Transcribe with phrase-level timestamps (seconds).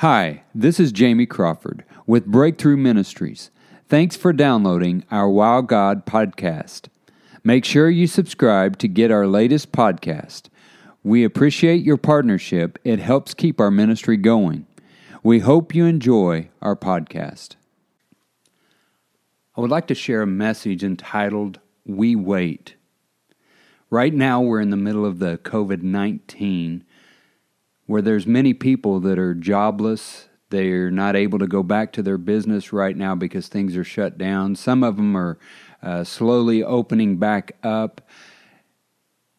[0.00, 3.50] Hi, this is Jamie Crawford with Breakthrough Ministries.
[3.88, 6.88] Thanks for downloading our Wow God podcast.
[7.42, 10.50] Make sure you subscribe to get our latest podcast.
[11.02, 14.66] We appreciate your partnership, it helps keep our ministry going.
[15.22, 17.56] We hope you enjoy our podcast.
[19.56, 22.74] I would like to share a message entitled We Wait.
[23.88, 26.84] Right now, we're in the middle of the COVID 19
[27.86, 30.28] where there's many people that are jobless.
[30.50, 34.18] They're not able to go back to their business right now because things are shut
[34.18, 34.56] down.
[34.56, 35.38] Some of them are
[35.82, 38.00] uh, slowly opening back up.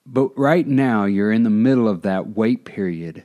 [0.05, 3.23] But right now, you're in the middle of that wait period,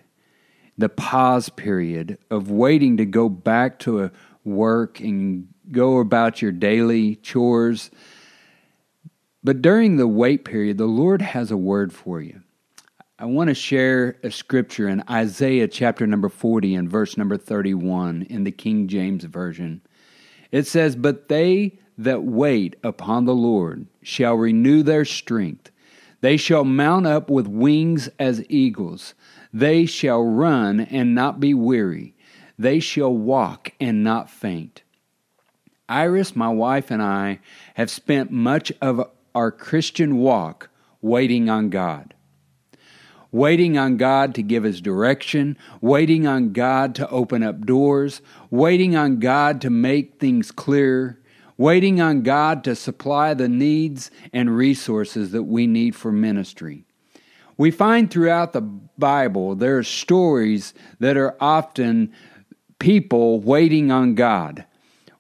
[0.77, 4.13] the pause period of waiting to go back to a
[4.45, 7.91] work and go about your daily chores.
[9.45, 12.43] But during the wait period, the Lord has a word for you.
[13.23, 18.27] I want to share a scripture in Isaiah chapter number 40 and verse number 31
[18.29, 19.81] in the King James Version.
[20.51, 25.71] It says, But they that wait upon the Lord shall renew their strength.
[26.21, 29.15] They shall mount up with wings as eagles.
[29.53, 32.17] They shall run and not be weary.
[32.59, 34.83] They shall walk and not faint.
[35.89, 37.39] Iris, my wife, and I
[37.75, 42.15] have spent much of our Christian walk waiting on God
[43.33, 48.95] waiting on God to give His direction, waiting on God to open up doors, waiting
[48.95, 51.19] on God to make things clear,
[51.57, 56.85] waiting on God to supply the needs and resources that we need for ministry.
[57.57, 62.13] We find throughout the Bible there are stories that are often
[62.79, 64.67] people waiting on God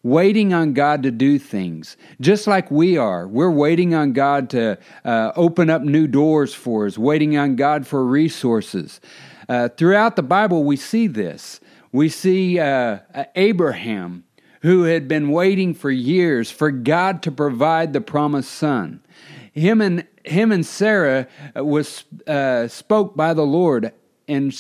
[0.02, 3.26] waiting on God to do things, just like we are.
[3.28, 7.86] We're waiting on God to uh, open up new doors for us, waiting on God
[7.86, 9.00] for resources.
[9.48, 11.60] Uh, throughout the Bible, we see this.
[11.92, 13.00] We see uh,
[13.36, 14.24] Abraham,
[14.62, 19.02] who had been waiting for years for God to provide the promised son.
[19.52, 21.26] Him and him and Sarah
[21.56, 23.92] uh, was uh, spoke by the Lord
[24.28, 24.54] and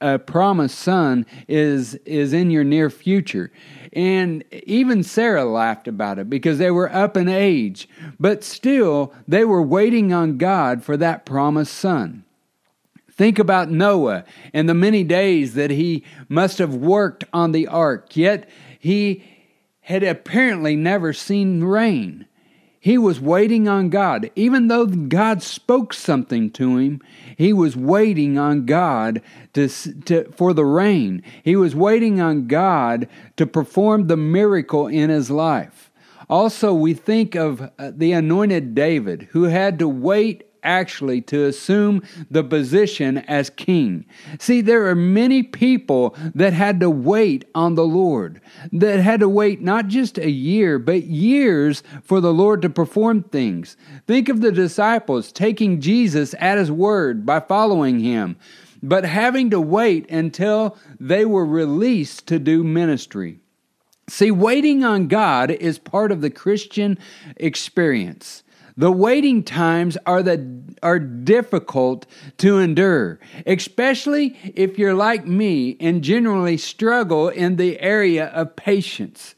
[0.00, 3.50] a promised son is is in your near future.
[3.92, 7.88] And even Sarah laughed about it because they were up in age,
[8.20, 12.24] but still they were waiting on God for that promised son.
[13.10, 18.16] Think about Noah and the many days that he must have worked on the ark,
[18.16, 18.48] yet
[18.78, 19.24] he
[19.80, 22.27] had apparently never seen rain.
[22.80, 24.30] He was waiting on God.
[24.36, 27.00] Even though God spoke something to him,
[27.36, 29.20] he was waiting on God
[29.54, 31.22] to, to, for the rain.
[31.42, 35.90] He was waiting on God to perform the miracle in his life.
[36.30, 42.02] Also, we think of uh, the anointed David, who had to wait actually to assume
[42.30, 44.04] the position as king.
[44.38, 48.40] See, there are many people that had to wait on the Lord,
[48.72, 53.22] that had to wait not just a year, but years for the Lord to perform
[53.24, 53.76] things.
[54.06, 58.36] Think of the disciples taking Jesus at his word by following him,
[58.82, 63.40] but having to wait until they were released to do ministry.
[64.08, 66.98] See, waiting on God is part of the Christian
[67.36, 68.42] experience.
[68.78, 72.06] The waiting times are the are difficult
[72.36, 79.34] to endure, especially if you're like me and generally struggle in the area of patience.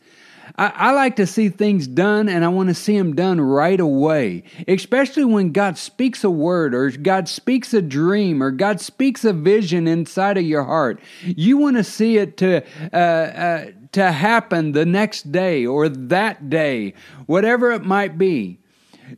[0.58, 3.80] I, I, like to see things done and I want to see them done right
[3.80, 9.24] away, especially when God speaks a word or God speaks a dream or God speaks
[9.24, 11.00] a vision inside of your heart.
[11.24, 12.62] You want to see it to,
[12.92, 16.92] uh, uh, to happen the next day or that day,
[17.24, 18.60] whatever it might be.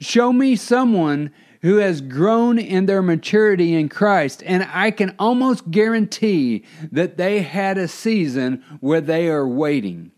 [0.01, 1.31] Show me someone
[1.63, 7.43] who has grown in their maturity in Christ, and I can almost guarantee that they
[7.43, 10.11] had a season where they are waiting.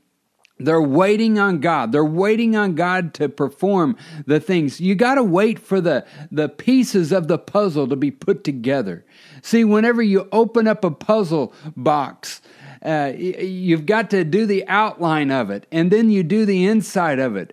[0.59, 1.93] They're waiting on God.
[1.93, 3.97] They're waiting on God to perform
[4.27, 4.81] the things.
[4.81, 9.05] You got to wait for the, the pieces of the puzzle to be put together.
[9.43, 12.41] See, whenever you open up a puzzle box,
[12.84, 17.19] uh, you've got to do the outline of it, and then you do the inside
[17.19, 17.53] of it.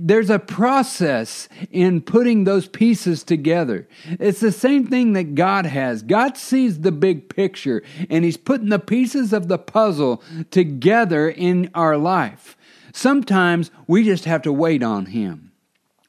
[0.00, 3.88] There's a process in putting those pieces together.
[4.04, 6.02] It's the same thing that God has.
[6.02, 11.70] God sees the big picture, and He's putting the pieces of the puzzle together in
[11.74, 12.56] our life.
[12.92, 15.51] Sometimes we just have to wait on Him.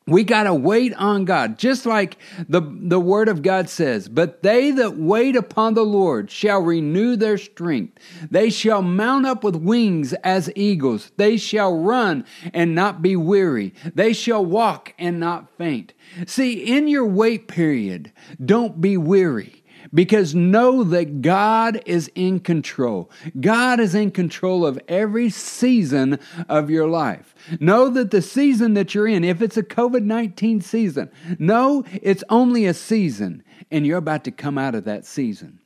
[0.06, 2.18] We got to wait on God, just like
[2.50, 4.10] the, the Word of God says.
[4.10, 7.98] But they that wait upon the Lord shall renew their strength.
[8.30, 11.12] They shall mount up with wings as eagles.
[11.16, 13.74] They shall run and not be weary.
[13.96, 15.94] They shall walk and not faint.
[16.28, 18.12] See, in your wait period,
[18.44, 19.63] don't be weary
[19.94, 23.12] because know that God is in control.
[23.40, 26.20] God is in control of every season
[26.50, 27.36] of your life.
[27.60, 32.24] Know that the season that you're in, if it's a COVID 19 season, know it's
[32.30, 35.60] only a season and you're about to come out of that season.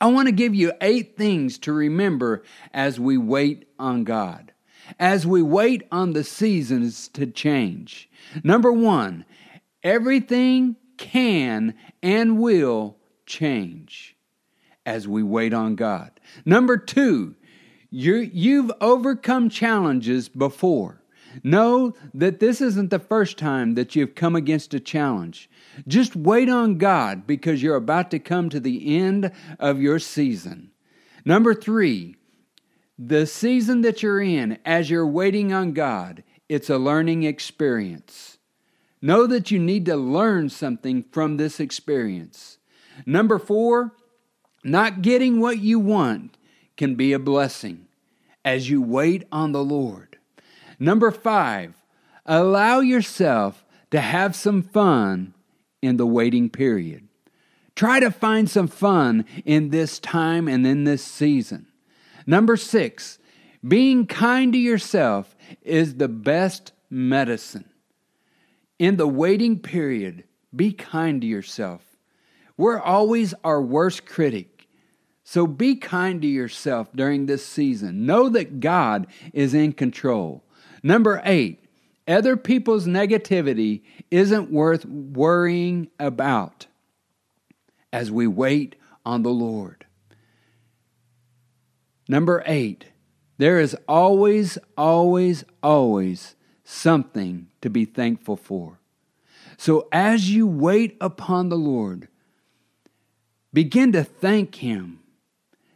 [0.00, 2.42] I want to give you eight things to remember
[2.74, 4.52] as we wait on God,
[4.98, 8.10] as we wait on the seasons to change.
[8.42, 9.24] Number one,
[9.84, 12.96] everything can and will
[13.32, 14.16] change
[14.84, 16.10] as we wait on God.
[16.44, 17.34] Number two,
[17.90, 21.02] you you've overcome challenges before.
[21.42, 25.48] Know that this isn't the first time that you've come against a challenge.
[25.88, 30.72] Just wait on God because you're about to come to the end of your season.
[31.24, 32.16] Number three,
[32.98, 38.36] the season that you're in as you're waiting on God, it's a learning experience.
[39.00, 42.58] Know that you need to learn something from this experience.
[43.06, 43.92] Number four,
[44.64, 46.36] not getting what you want
[46.76, 47.86] can be a blessing
[48.44, 50.18] as you wait on the Lord.
[50.78, 51.74] Number five,
[52.26, 55.34] allow yourself to have some fun
[55.80, 57.08] in the waiting period.
[57.74, 61.66] Try to find some fun in this time and in this season.
[62.26, 63.18] Number six,
[63.66, 67.68] being kind to yourself is the best medicine.
[68.78, 71.91] In the waiting period, be kind to yourself.
[72.62, 74.68] We're always our worst critic.
[75.24, 78.06] So be kind to yourself during this season.
[78.06, 80.44] Know that God is in control.
[80.80, 81.64] Number eight,
[82.06, 83.82] other people's negativity
[84.12, 86.68] isn't worth worrying about
[87.92, 89.84] as we wait on the Lord.
[92.08, 92.84] Number eight,
[93.38, 98.78] there is always, always, always something to be thankful for.
[99.56, 102.06] So as you wait upon the Lord,
[103.52, 105.02] begin to thank Him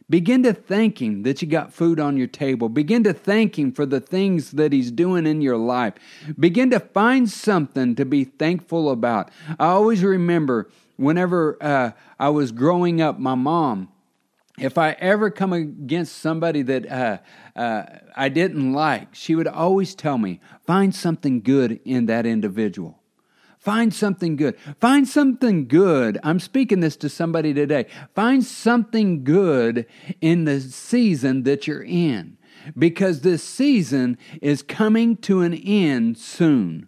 [0.09, 2.69] Begin to thank Him that you got food on your table.
[2.69, 5.95] Begin to thank Him for the things that He's doing in your life.
[6.39, 9.31] Begin to find something to be thankful about.
[9.59, 13.89] I always remember whenever uh, I was growing up, my mom,
[14.57, 17.17] if I ever come against somebody that uh,
[17.59, 17.83] uh,
[18.15, 22.97] I didn't like, she would always tell me, find something good in that individual.
[23.67, 24.57] Find something good.
[24.79, 26.17] Find something good.
[26.23, 27.87] I'm speaking this to somebody today.
[28.15, 29.85] Find something good
[30.21, 32.37] in the season that you're in
[32.79, 36.87] because this season is coming to an end soon.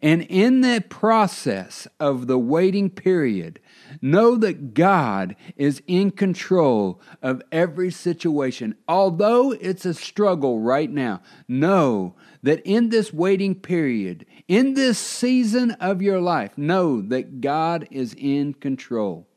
[0.00, 3.58] And in the process of the waiting period,
[4.00, 8.74] know that God is in control of every situation.
[8.88, 15.72] Although it's a struggle right now, know that in this waiting period, in this season
[15.72, 19.28] of your life, know that God is in control.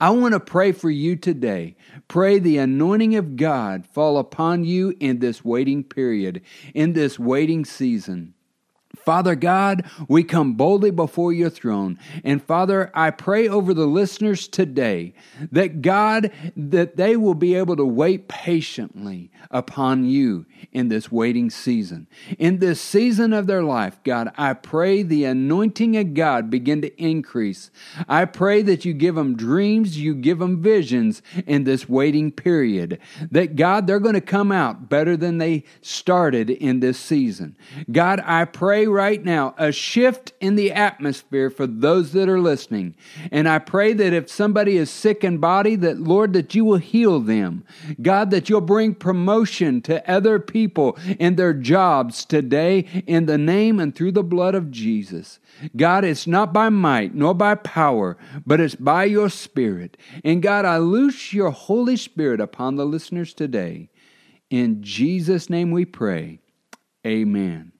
[0.00, 1.76] I want to pray for you today.
[2.08, 6.42] Pray the anointing of God fall upon you in this waiting period,
[6.74, 8.34] in this waiting season.
[9.06, 11.96] Father God, we come boldly before your throne.
[12.24, 15.14] And Father, I pray over the listeners today
[15.52, 21.50] that God, that they will be able to wait patiently upon you in this waiting
[21.50, 22.08] season.
[22.36, 27.02] In this season of their life, God, I pray the anointing of God begin to
[27.02, 27.70] increase.
[28.08, 32.98] I pray that you give them dreams, you give them visions in this waiting period.
[33.30, 37.56] That God, they're going to come out better than they started in this season.
[37.92, 42.94] God, I pray right now a shift in the atmosphere for those that are listening.
[43.30, 46.78] And I pray that if somebody is sick in body, that Lord, that you will
[46.78, 47.64] heal them.
[48.00, 53.78] God, that you'll bring promotion to other people in their jobs today in the name
[53.78, 55.38] and through the blood of Jesus.
[55.76, 59.96] God, it's not by might nor by power, but it's by your Spirit.
[60.24, 63.90] And God, I loose your Holy Spirit upon the listeners today.
[64.48, 66.40] In Jesus' name we pray.
[67.06, 67.72] Amen.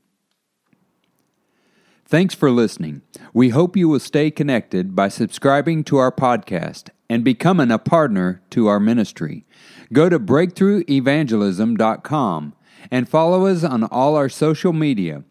[2.09, 3.03] Thanks for listening.
[3.35, 8.43] We hope you will stay connected by subscribing to our podcast and becoming a partner
[8.51, 9.45] to our ministry.
[9.93, 12.55] Go to breakthroughevangelism.com
[12.93, 15.25] and follow us on all our social media.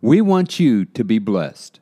[0.00, 1.80] We want you to be blessed.